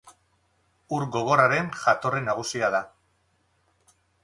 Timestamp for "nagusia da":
2.31-2.83